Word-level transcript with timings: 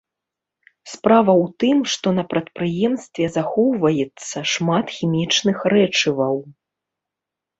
Справа 0.91 1.33
ў 1.41 1.45
тым, 1.63 1.77
што 1.95 2.07
на 2.19 2.23
прадпрыемстве 2.31 3.25
захоўваецца 3.37 4.37
шмат 4.53 4.85
хімічных 4.97 5.57
рэчываў. 5.77 6.35